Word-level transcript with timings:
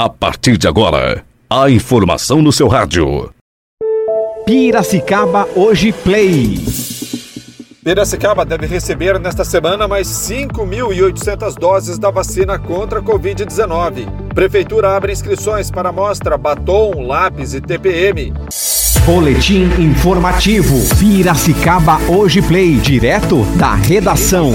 A 0.00 0.08
partir 0.08 0.56
de 0.56 0.68
agora, 0.68 1.24
a 1.50 1.68
informação 1.68 2.40
no 2.40 2.52
seu 2.52 2.68
rádio. 2.68 3.34
Piracicaba 4.46 5.48
Hoje 5.56 5.90
Play. 5.90 6.64
Piracicaba 7.82 8.44
deve 8.44 8.66
receber 8.66 9.18
nesta 9.18 9.44
semana 9.44 9.88
mais 9.88 10.06
5.800 10.06 11.54
doses 11.58 11.98
da 11.98 12.12
vacina 12.12 12.60
contra 12.60 13.00
a 13.00 13.02
Covid-19. 13.02 14.28
Prefeitura 14.32 14.96
abre 14.96 15.10
inscrições 15.10 15.68
para 15.68 15.88
a 15.88 15.92
mostra 15.92 16.38
batom, 16.38 17.04
lápis 17.04 17.54
e 17.54 17.60
TPM. 17.60 18.32
Boletim 19.04 19.64
informativo. 19.80 20.76
Piracicaba 20.96 21.98
Hoje 22.08 22.40
Play. 22.40 22.76
Direto 22.76 23.42
da 23.56 23.74
redação. 23.74 24.52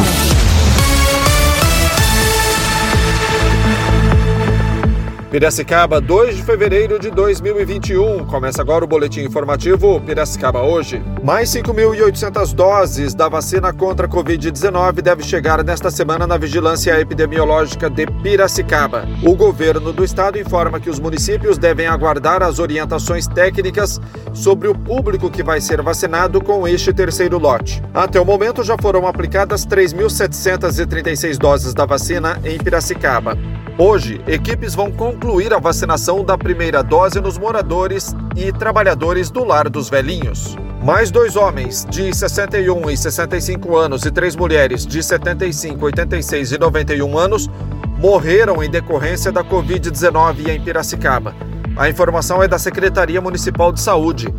Piracicaba, 5.33 5.99
2 5.99 6.35
de 6.35 6.43
fevereiro 6.43 6.99
de 6.99 7.09
2021. 7.09 8.23
Começa 8.25 8.61
agora 8.61 8.85
o 8.85 8.87
boletim 8.87 9.21
informativo 9.21 9.99
Piracicaba 9.99 10.61
hoje. 10.61 11.01
Mais 11.23 11.49
5.800 11.49 12.53
doses 12.53 13.15
da 13.15 13.27
vacina 13.27 13.73
contra 13.73 14.05
a 14.05 14.09
Covid-19 14.09 15.01
deve 15.01 15.23
chegar 15.23 15.63
nesta 15.63 15.89
semana 15.89 16.27
na 16.27 16.37
vigilância 16.37 16.99
epidemiológica 16.99 17.89
de 17.89 18.05
Piracicaba. 18.21 19.07
O 19.23 19.35
governo 19.35 19.91
do 19.91 20.03
estado 20.03 20.37
informa 20.37 20.79
que 20.79 20.91
os 20.91 20.99
municípios 20.99 21.57
devem 21.57 21.87
aguardar 21.87 22.43
as 22.43 22.59
orientações 22.59 23.25
técnicas 23.25 23.99
sobre 24.35 24.67
o 24.67 24.77
público 24.77 25.31
que 25.31 25.41
vai 25.41 25.59
ser 25.59 25.81
vacinado 25.81 26.43
com 26.43 26.67
este 26.67 26.93
terceiro 26.93 27.39
lote. 27.39 27.81
Até 27.91 28.21
o 28.21 28.25
momento 28.25 28.63
já 28.63 28.77
foram 28.79 29.07
aplicadas 29.07 29.65
3.736 29.65 31.39
doses 31.39 31.73
da 31.73 31.87
vacina 31.87 32.39
em 32.45 32.59
Piracicaba. 32.59 33.35
Hoje, 33.77 34.21
equipes 34.27 34.75
vão 34.75 34.91
concluir 34.91 35.51
a 35.51 35.57
vacinação 35.57 36.23
da 36.23 36.37
primeira 36.37 36.83
dose 36.83 37.19
nos 37.19 37.39
moradores 37.39 38.15
e 38.35 38.51
trabalhadores 38.51 39.31
do 39.31 39.43
Lar 39.43 39.67
dos 39.67 39.89
Velhinhos. 39.89 40.55
Mais 40.83 41.09
dois 41.09 41.35
homens 41.35 41.83
de 41.89 42.13
61 42.13 42.91
e 42.91 42.95
65 42.95 43.75
anos 43.75 44.05
e 44.05 44.11
três 44.11 44.35
mulheres 44.35 44.85
de 44.85 45.01
75, 45.01 45.85
86 45.85 46.51
e 46.51 46.57
91 46.59 47.17
anos 47.17 47.49
morreram 47.97 48.63
em 48.63 48.69
decorrência 48.69 49.31
da 49.31 49.43
Covid-19 49.43 50.49
em 50.49 50.61
Piracicaba. 50.61 51.33
A 51.75 51.89
informação 51.89 52.43
é 52.43 52.47
da 52.47 52.59
Secretaria 52.59 53.19
Municipal 53.19 53.71
de 53.71 53.81
Saúde. 53.81 54.31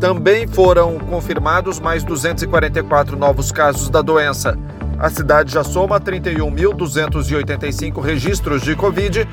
Também 0.00 0.46
foram 0.46 0.98
confirmados 0.98 1.80
mais 1.80 2.04
244 2.04 3.16
novos 3.16 3.50
casos 3.50 3.88
da 3.88 4.02
doença. 4.02 4.58
A 5.02 5.10
cidade 5.10 5.52
já 5.52 5.62
soma 5.64 6.00
31.285 6.00 8.00
registros 8.00 8.62
de 8.62 8.76
Covid, 8.76 9.28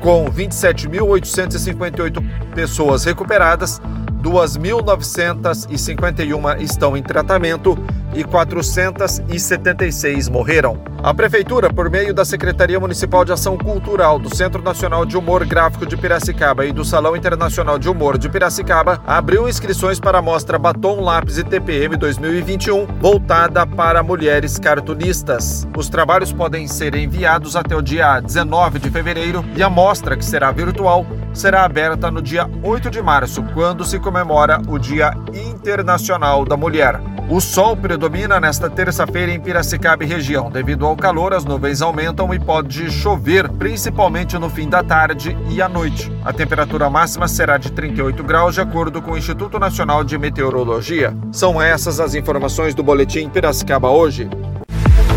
com 0.00 0.24
27.858 0.24 2.54
pessoas 2.54 3.04
recuperadas 3.04 3.78
2.951 4.22 6.62
estão 6.62 6.96
em 6.96 7.02
tratamento 7.02 7.76
e 8.14 8.24
476 8.24 10.28
morreram. 10.28 10.78
A 11.02 11.12
Prefeitura, 11.12 11.72
por 11.72 11.90
meio 11.90 12.14
da 12.14 12.24
Secretaria 12.24 12.78
Municipal 12.78 13.24
de 13.24 13.32
Ação 13.32 13.58
Cultural, 13.58 14.20
do 14.20 14.34
Centro 14.34 14.62
Nacional 14.62 15.04
de 15.04 15.16
Humor 15.16 15.44
Gráfico 15.44 15.84
de 15.84 15.96
Piracicaba 15.96 16.64
e 16.64 16.72
do 16.72 16.84
Salão 16.84 17.16
Internacional 17.16 17.76
de 17.76 17.88
Humor 17.88 18.16
de 18.16 18.28
Piracicaba, 18.28 19.02
abriu 19.04 19.48
inscrições 19.48 19.98
para 19.98 20.18
a 20.18 20.22
mostra 20.22 20.60
Batom 20.60 21.00
Lápis 21.00 21.38
e 21.38 21.44
TPM 21.44 21.96
2021, 21.96 22.86
voltada 23.00 23.66
para 23.66 24.00
mulheres 24.02 24.60
cartunistas. 24.60 25.66
Os 25.76 25.88
trabalhos 25.88 26.32
podem 26.32 26.68
ser 26.68 26.94
enviados 26.94 27.56
até 27.56 27.74
o 27.74 27.82
dia 27.82 28.20
19 28.20 28.78
de 28.78 28.88
fevereiro 28.88 29.44
e 29.56 29.62
a 29.62 29.68
mostra, 29.68 30.16
que 30.16 30.24
será 30.24 30.52
virtual, 30.52 31.04
será 31.34 31.64
aberta 31.64 32.12
no 32.12 32.22
dia 32.22 32.48
8 32.62 32.90
de 32.90 33.02
março, 33.02 33.42
quando 33.54 33.84
se 33.84 33.98
comemora 33.98 34.62
o 34.68 34.78
Dia 34.78 35.12
Internacional 35.34 36.44
da 36.44 36.56
Mulher. 36.56 37.11
O 37.32 37.40
sol 37.40 37.74
predomina 37.74 38.38
nesta 38.38 38.68
terça-feira 38.68 39.32
em 39.32 39.40
Piracicaba 39.40 40.04
e 40.04 40.06
região. 40.06 40.50
Devido 40.50 40.84
ao 40.84 40.94
calor, 40.94 41.32
as 41.32 41.46
nuvens 41.46 41.80
aumentam 41.80 42.34
e 42.34 42.38
pode 42.38 42.90
chover, 42.90 43.48
principalmente 43.48 44.38
no 44.38 44.50
fim 44.50 44.68
da 44.68 44.82
tarde 44.82 45.34
e 45.48 45.62
à 45.62 45.66
noite. 45.66 46.12
A 46.22 46.30
temperatura 46.30 46.90
máxima 46.90 47.26
será 47.26 47.56
de 47.56 47.72
38 47.72 48.22
graus, 48.22 48.56
de 48.56 48.60
acordo 48.60 49.00
com 49.00 49.12
o 49.12 49.16
Instituto 49.16 49.58
Nacional 49.58 50.04
de 50.04 50.18
Meteorologia. 50.18 51.16
São 51.32 51.60
essas 51.60 52.00
as 52.00 52.14
informações 52.14 52.74
do 52.74 52.82
Boletim 52.82 53.30
Piracicaba 53.30 53.88
hoje. 53.88 54.28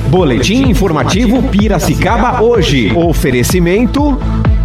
Boletim 0.08 0.70
informativo 0.70 1.44
Piracicaba 1.50 2.42
hoje. 2.42 2.96
Oferecimento. 2.96 4.18